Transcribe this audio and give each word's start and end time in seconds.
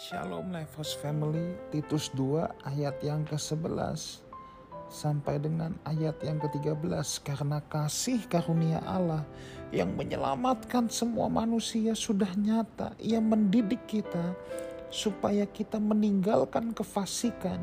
Shalom 0.00 0.48
Lifehouse 0.48 0.96
Family, 0.96 1.60
Titus 1.68 2.08
2 2.16 2.48
ayat 2.72 3.04
yang 3.04 3.20
ke-11 3.28 4.24
sampai 4.88 5.36
dengan 5.36 5.76
ayat 5.84 6.16
yang 6.24 6.40
ke-13 6.40 7.20
karena 7.20 7.60
kasih 7.68 8.24
karunia 8.24 8.80
Allah 8.88 9.28
yang 9.68 9.92
menyelamatkan 9.92 10.88
semua 10.88 11.28
manusia 11.28 11.92
sudah 11.92 12.32
nyata. 12.32 12.96
Ia 12.96 13.20
mendidik 13.20 13.84
kita 13.84 14.32
supaya 14.88 15.44
kita 15.44 15.76
meninggalkan 15.76 16.72
kefasikan 16.72 17.60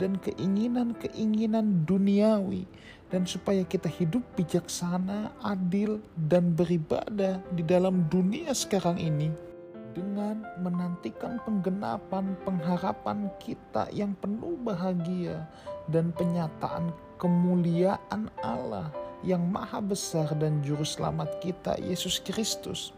dan 0.00 0.16
keinginan-keinginan 0.24 1.84
duniawi. 1.84 2.64
Dan 3.12 3.28
supaya 3.28 3.60
kita 3.68 3.92
hidup 3.92 4.24
bijaksana, 4.40 5.36
adil 5.44 6.00
dan 6.16 6.56
beribadah 6.56 7.44
di 7.52 7.60
dalam 7.60 8.08
dunia 8.08 8.56
sekarang 8.56 8.96
ini 8.96 9.47
dengan 9.96 10.44
menantikan 10.60 11.40
penggenapan 11.44 12.36
pengharapan 12.44 13.30
kita 13.40 13.88
yang 13.94 14.12
penuh 14.18 14.56
bahagia 14.60 15.46
dan 15.88 16.12
penyataan 16.12 16.92
kemuliaan 17.16 18.28
Allah 18.44 18.92
yang 19.24 19.42
maha 19.48 19.82
besar 19.82 20.30
dan 20.38 20.62
juru 20.62 20.86
selamat 20.86 21.40
kita 21.42 21.80
Yesus 21.80 22.22
Kristus 22.22 22.94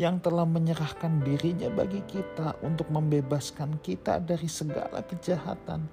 yang 0.00 0.18
telah 0.18 0.48
menyerahkan 0.48 1.20
dirinya 1.22 1.68
bagi 1.68 2.00
kita 2.08 2.56
untuk 2.64 2.88
membebaskan 2.88 3.78
kita 3.84 4.18
dari 4.18 4.48
segala 4.48 5.04
kejahatan 5.04 5.84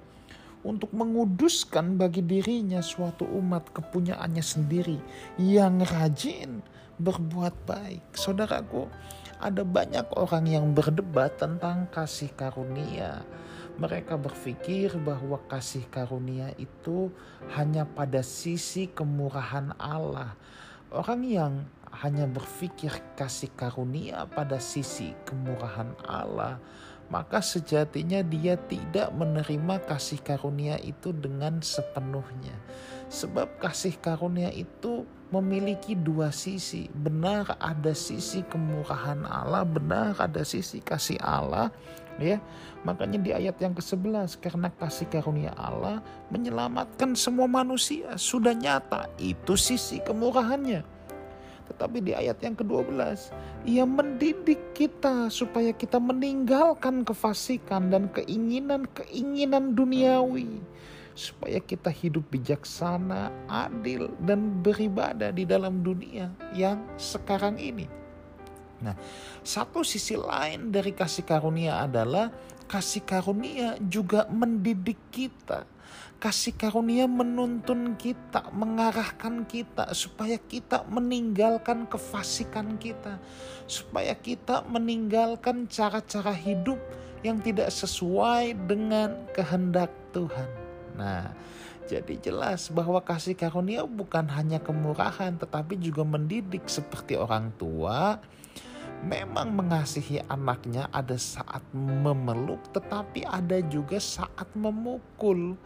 untuk 0.60 0.92
menguduskan 0.92 1.96
bagi 1.96 2.20
dirinya 2.20 2.84
suatu 2.84 3.24
umat 3.24 3.72
kepunyaannya 3.72 4.44
sendiri 4.44 4.98
yang 5.40 5.80
rajin 5.80 6.60
berbuat 7.00 7.56
baik. 7.64 8.12
Saudaraku, 8.12 8.84
ada 9.40 9.64
banyak 9.64 10.04
orang 10.20 10.44
yang 10.44 10.66
berdebat 10.76 11.40
tentang 11.40 11.88
kasih 11.88 12.28
karunia. 12.36 13.24
Mereka 13.80 14.20
berpikir 14.20 14.92
bahwa 15.00 15.40
kasih 15.48 15.88
karunia 15.88 16.52
itu 16.60 17.08
hanya 17.56 17.88
pada 17.88 18.20
sisi 18.20 18.84
kemurahan 18.92 19.72
Allah. 19.80 20.36
Orang 20.92 21.24
yang 21.24 21.64
hanya 21.90 22.28
berpikir 22.28 22.92
kasih 23.16 23.48
karunia 23.56 24.28
pada 24.28 24.60
sisi 24.60 25.16
kemurahan 25.24 25.96
Allah, 26.04 26.60
maka 27.10 27.42
sejatinya 27.42 28.22
dia 28.22 28.54
tidak 28.54 29.10
menerima 29.12 29.82
kasih 29.84 30.22
karunia 30.22 30.78
itu 30.78 31.10
dengan 31.10 31.58
sepenuhnya. 31.58 32.54
Sebab 33.10 33.58
kasih 33.58 33.98
karunia 33.98 34.54
itu 34.54 35.02
memiliki 35.34 35.98
dua 35.98 36.30
sisi. 36.30 36.86
Benar 36.94 37.58
ada 37.58 37.90
sisi 37.90 38.46
kemurahan 38.46 39.26
Allah, 39.26 39.66
benar 39.66 40.14
ada 40.22 40.46
sisi 40.46 40.78
kasih 40.78 41.18
Allah, 41.18 41.74
ya. 42.22 42.38
Makanya 42.86 43.18
di 43.18 43.30
ayat 43.34 43.58
yang 43.58 43.74
ke-11 43.74 44.38
karena 44.38 44.70
kasih 44.70 45.10
karunia 45.10 45.50
Allah 45.58 45.98
menyelamatkan 46.30 47.18
semua 47.18 47.50
manusia 47.50 48.14
sudah 48.14 48.54
nyata 48.54 49.10
itu 49.18 49.58
sisi 49.58 49.98
kemurahannya. 50.06 50.99
Tetapi 51.70 52.02
di 52.02 52.12
ayat 52.12 52.42
yang 52.42 52.58
ke-12 52.58 52.98
ia 53.64 53.86
mendidik 53.86 54.58
kita 54.74 55.30
supaya 55.30 55.70
kita 55.70 56.02
meninggalkan 56.02 57.06
kefasikan 57.06 57.94
dan 57.94 58.10
keinginan-keinginan 58.10 59.78
duniawi 59.78 60.58
supaya 61.14 61.60
kita 61.60 61.92
hidup 61.92 62.24
bijaksana, 62.32 63.28
adil, 63.50 64.08
dan 64.24 64.62
beribadah 64.64 65.34
di 65.34 65.44
dalam 65.44 65.84
dunia 65.84 66.32
yang 66.56 66.80
sekarang 66.96 67.60
ini. 67.60 67.84
Nah, 68.80 68.96
satu 69.44 69.84
sisi 69.84 70.16
lain 70.16 70.72
dari 70.72 70.96
kasih 70.96 71.24
karunia 71.24 71.84
adalah 71.84 72.32
kasih 72.64 73.04
karunia 73.04 73.76
juga 73.82 74.24
mendidik 74.32 74.98
kita. 75.12 75.68
Kasih 76.20 76.52
karunia 76.52 77.08
menuntun 77.08 77.96
kita, 77.96 78.52
mengarahkan 78.52 79.48
kita 79.48 79.96
supaya 79.96 80.36
kita 80.36 80.84
meninggalkan 80.84 81.88
kefasikan 81.88 82.76
kita, 82.76 83.16
supaya 83.64 84.12
kita 84.12 84.62
meninggalkan 84.68 85.64
cara-cara 85.66 86.36
hidup 86.36 86.76
yang 87.24 87.40
tidak 87.40 87.72
sesuai 87.72 88.52
dengan 88.68 89.16
kehendak 89.32 89.88
Tuhan. 90.12 90.48
Nah, 91.00 91.32
jadi 91.90 92.14
jelas 92.22 92.70
bahwa 92.70 93.02
kasih 93.02 93.34
karunia 93.34 93.82
bukan 93.82 94.30
hanya 94.30 94.62
kemurahan 94.62 95.34
tetapi 95.34 95.74
juga 95.82 96.06
mendidik 96.06 96.70
seperti 96.70 97.18
orang 97.18 97.50
tua 97.58 98.22
memang 99.00 99.56
mengasihi 99.56 100.20
anaknya 100.28 100.88
ada 100.92 101.16
saat 101.16 101.64
memeluk 101.72 102.60
tetapi 102.72 103.24
ada 103.24 103.60
juga 103.68 103.96
saat 103.96 104.48
memukul. 104.52 105.56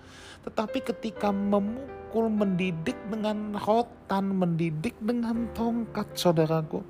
Tetapi 0.45 0.79
ketika 0.85 1.33
memukul 1.33 2.29
mendidik 2.31 2.97
dengan 3.09 3.57
rotan, 3.59 4.37
mendidik 4.39 4.95
dengan 5.03 5.49
tongkat 5.57 6.07
saudaraku 6.15 6.85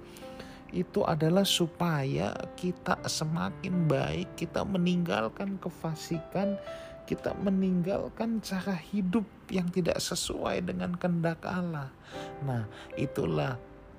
itu 0.75 1.07
adalah 1.07 1.47
supaya 1.47 2.35
kita 2.59 2.99
semakin 3.07 3.87
baik, 3.87 4.35
kita 4.35 4.67
meninggalkan 4.67 5.55
kefasikan, 5.63 6.59
kita 7.07 7.31
meninggalkan 7.39 8.43
cara 8.43 8.75
hidup 8.75 9.23
yang 9.55 9.71
tidak 9.71 10.03
sesuai 10.03 10.67
dengan 10.67 10.99
kehendak 10.99 11.39
Allah. 11.47 11.95
Nah, 12.43 12.67
itulah 12.99 13.55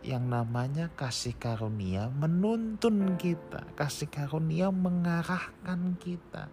yang 0.05 0.29
namanya 0.29 0.93
kasih 0.93 1.33
karunia 1.33 2.13
menuntun 2.13 3.17
kita, 3.17 3.65
kasih 3.73 4.05
karunia 4.05 4.69
mengarahkan 4.69 5.97
kita. 5.97 6.45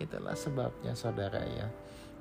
Itulah 0.00 0.32
sebabnya 0.32 0.96
saudara 0.96 1.44
ya, 1.44 1.68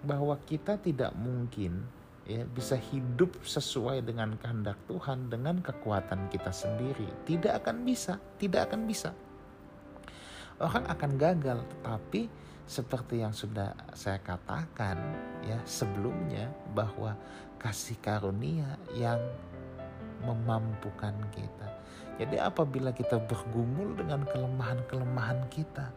bahwa 0.04 0.36
kita 0.44 0.76
tidak 0.76 1.16
mungkin 1.16 1.88
ya 2.28 2.44
bisa 2.44 2.76
hidup 2.76 3.40
sesuai 3.48 4.04
dengan 4.04 4.36
kehendak 4.36 4.76
Tuhan 4.92 5.32
dengan 5.32 5.64
kekuatan 5.64 6.28
kita 6.28 6.52
sendiri. 6.52 7.08
Tidak 7.24 7.56
akan 7.56 7.88
bisa, 7.88 8.20
tidak 8.36 8.68
akan 8.68 8.84
bisa. 8.84 9.16
Orang 10.60 10.92
akan 10.92 11.12
gagal, 11.16 11.64
tetapi 11.72 12.28
seperti 12.68 13.24
yang 13.24 13.32
sudah 13.32 13.72
saya 13.96 14.20
katakan 14.20 14.98
ya 15.46 15.62
sebelumnya 15.64 16.52
bahwa 16.74 17.14
kasih 17.62 17.96
karunia 18.02 18.76
yang 18.98 19.22
memampukan 20.26 21.14
kita. 21.30 21.86
Jadi 22.16 22.40
apabila 22.40 22.96
kita 22.96 23.20
bergumul 23.28 23.92
dengan 24.00 24.24
kelemahan-kelemahan 24.24 25.52
kita, 25.52 25.92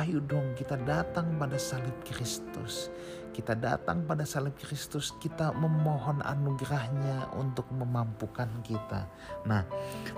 ayo 0.00 0.16
dong 0.24 0.56
kita 0.56 0.80
datang 0.88 1.36
pada 1.36 1.60
salib 1.60 1.92
Kristus. 2.08 2.88
Kita 3.36 3.52
datang 3.52 4.08
pada 4.08 4.24
salib 4.24 4.56
Kristus, 4.56 5.12
kita 5.20 5.52
memohon 5.52 6.24
anugerahnya 6.24 7.28
untuk 7.36 7.68
memampukan 7.68 8.48
kita. 8.64 9.04
Nah, 9.44 9.62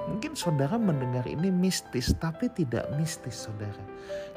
mungkin 0.07 0.39
saudara 0.39 0.79
mendengar 0.79 1.27
ini 1.27 1.51
mistis, 1.51 2.15
tapi 2.15 2.47
tidak 2.55 2.87
mistis 2.95 3.51
saudara. 3.51 3.85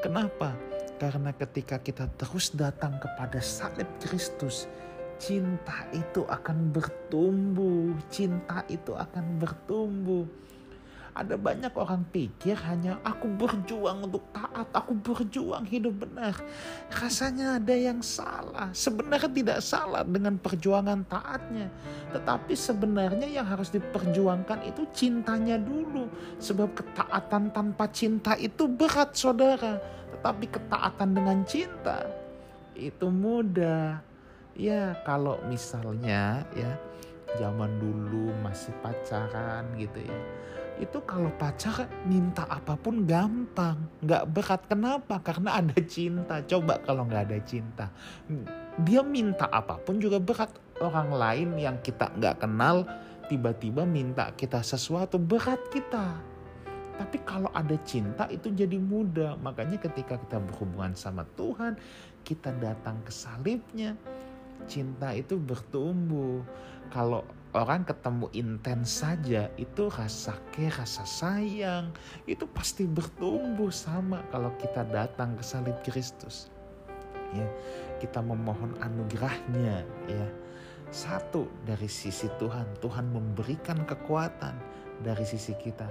Kenapa? 0.02 0.58
Karena 0.98 1.30
ketika 1.30 1.78
kita 1.78 2.10
terus 2.18 2.50
datang 2.58 2.98
kepada 2.98 3.38
salib 3.38 3.88
Kristus, 4.02 4.66
cinta 5.20 5.86
itu 5.94 6.24
akan 6.26 6.72
bertumbuh, 6.74 7.94
cinta 8.08 8.66
itu 8.70 8.94
akan 8.94 9.42
bertumbuh. 9.42 10.26
Ada 11.14 11.38
banyak 11.38 11.70
orang 11.78 12.02
pikir 12.10 12.58
hanya 12.66 12.98
aku 13.06 13.30
berjuang 13.30 14.10
untuk 14.10 14.26
taat, 14.34 14.66
aku 14.74 14.98
berjuang 14.98 15.62
hidup 15.70 16.02
benar. 16.02 16.34
Rasanya 16.90 17.62
ada 17.62 17.76
yang 17.78 18.02
salah. 18.02 18.74
Sebenarnya 18.74 19.30
tidak 19.30 19.60
salah 19.62 20.02
dengan 20.02 20.42
perjuangan 20.42 21.06
taatnya. 21.06 21.70
Tetapi 22.18 22.58
sebenarnya 22.58 23.30
yang 23.30 23.46
harus 23.46 23.70
diperjuangkan 23.70 24.66
itu 24.66 24.90
cintanya 24.90 25.62
dulu. 25.62 26.10
Sebab 26.42 26.82
ketaatan 26.82 27.54
tanpa 27.54 27.86
cinta 27.94 28.34
itu 28.42 28.66
berat 28.66 29.14
saudara 29.14 29.78
tapi 30.24 30.48
ketaatan 30.48 31.10
dengan 31.12 31.44
cinta 31.44 32.08
itu 32.80 33.12
mudah. 33.12 34.00
Ya 34.54 34.94
kalau 35.02 35.42
misalnya 35.50 36.46
ya 36.54 36.72
zaman 37.42 37.82
dulu 37.82 38.30
masih 38.46 38.74
pacaran 38.86 39.66
gitu 39.78 39.98
ya. 40.06 40.20
Itu 40.82 41.02
kalau 41.06 41.30
pacar 41.38 41.86
minta 42.06 42.46
apa 42.50 42.74
pun 42.78 43.06
gampang, 43.06 43.78
nggak 44.02 44.26
berat. 44.30 44.62
Kenapa? 44.66 45.22
Karena 45.22 45.62
ada 45.62 45.78
cinta. 45.86 46.42
Coba 46.46 46.82
kalau 46.82 47.06
nggak 47.06 47.24
ada 47.30 47.40
cinta, 47.46 47.86
dia 48.82 49.02
minta 49.02 49.50
apa 49.50 49.78
pun 49.82 49.98
juga 49.98 50.22
berat. 50.22 50.50
Orang 50.82 51.14
lain 51.14 51.58
yang 51.58 51.78
kita 51.82 52.10
nggak 52.18 52.42
kenal 52.42 52.86
tiba-tiba 53.30 53.86
minta 53.88 54.34
kita 54.36 54.60
sesuatu 54.60 55.16
berat 55.16 55.62
kita 55.72 56.34
tapi 56.94 57.18
kalau 57.26 57.50
ada 57.58 57.74
cinta 57.82 58.30
itu 58.30 58.54
jadi 58.54 58.78
mudah. 58.78 59.38
Makanya 59.42 59.82
ketika 59.82 60.18
kita 60.18 60.38
berhubungan 60.38 60.94
sama 60.94 61.26
Tuhan, 61.34 61.74
kita 62.22 62.54
datang 62.62 63.02
ke 63.02 63.10
salibnya, 63.10 63.98
cinta 64.66 65.12
itu 65.14 65.38
bertumbuh. 65.40 66.44
Kalau 66.94 67.26
orang 67.54 67.86
ketemu 67.86 68.30
intens 68.34 69.02
saja 69.02 69.50
itu 69.58 69.90
rasa 69.94 70.34
ke 70.54 70.70
rasa 70.74 71.06
sayang 71.06 71.94
itu 72.26 72.46
pasti 72.50 72.86
bertumbuh 72.90 73.70
sama 73.70 74.26
kalau 74.34 74.50
kita 74.58 74.86
datang 74.90 75.38
ke 75.38 75.44
salib 75.46 75.78
Kristus. 75.86 76.50
Ya 77.34 77.46
kita 78.04 78.20
memohon 78.20 78.76
anugerahnya 78.84 79.88
ya. 80.12 80.28
Satu 80.94 81.50
dari 81.66 81.90
sisi 81.90 82.30
Tuhan. 82.38 82.68
Tuhan 82.78 83.10
memberikan 83.10 83.82
kekuatan 83.82 84.54
dari 85.02 85.26
sisi 85.26 85.58
kita. 85.58 85.90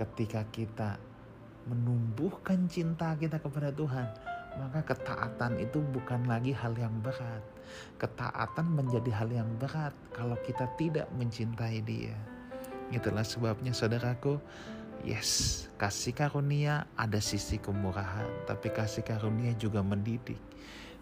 Ketika 0.00 0.48
kita 0.48 0.96
menumbuhkan 1.68 2.68
cinta 2.68 3.12
kita 3.18 3.40
kepada 3.40 3.72
Tuhan 3.74 4.08
maka 4.58 4.82
ketaatan 4.82 5.62
itu 5.62 5.78
bukan 5.94 6.26
lagi 6.26 6.50
hal 6.50 6.74
yang 6.74 6.92
berat. 7.04 7.44
Ketaatan 8.02 8.66
menjadi 8.74 9.10
hal 9.14 9.30
yang 9.30 9.50
berat 9.62 9.94
kalau 10.10 10.34
kita 10.42 10.66
tidak 10.74 11.06
mencintai 11.14 11.78
Dia. 11.86 12.16
Itulah 12.90 13.22
sebabnya, 13.22 13.70
saudaraku, 13.70 14.42
yes, 15.06 15.64
kasih 15.78 16.10
karunia 16.10 16.90
ada 16.98 17.22
sisi 17.22 17.62
kemurahan, 17.62 18.26
tapi 18.50 18.74
kasih 18.74 19.06
karunia 19.06 19.54
juga 19.54 19.86
mendidik. 19.86 20.40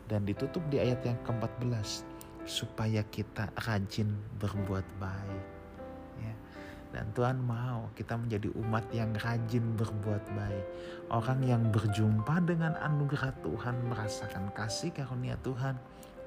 Dan 0.04 0.28
ditutup 0.28 0.60
di 0.68 0.80
ayat 0.80 1.00
yang 1.08 1.16
ke-14, 1.24 2.04
supaya 2.44 3.00
kita 3.08 3.48
rajin 3.64 4.12
berbuat 4.36 4.84
baik. 5.00 5.58
Dan 6.88 7.12
Tuhan 7.12 7.44
mau 7.44 7.92
kita 7.92 8.16
menjadi 8.16 8.48
umat 8.56 8.88
yang 8.96 9.12
rajin 9.20 9.76
berbuat 9.76 10.24
baik. 10.32 10.66
Orang 11.12 11.44
yang 11.44 11.68
berjumpa 11.68 12.40
dengan 12.48 12.76
anugerah 12.80 13.36
Tuhan 13.44 13.76
merasakan 13.92 14.48
kasih 14.56 14.92
karunia 14.96 15.36
Tuhan. 15.44 15.76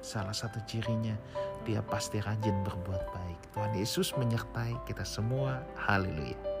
Salah 0.02 0.34
satu 0.34 0.58
cirinya 0.66 1.14
dia 1.62 1.82
pasti 1.82 2.18
rajin 2.18 2.62
berbuat 2.62 3.04
baik. 3.10 3.40
Tuhan 3.54 3.72
Yesus 3.74 4.14
menyertai 4.18 4.78
kita 4.86 5.06
semua. 5.06 5.62
Haleluya. 5.78 6.51